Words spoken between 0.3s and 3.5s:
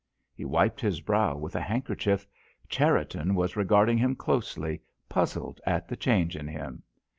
He wiped his brow with a handkerchief. Cherriton